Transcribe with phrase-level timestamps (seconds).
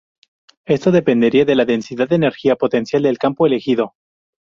[0.65, 3.93] Esto dependería de la densidad de energía potencial del campo "elegido".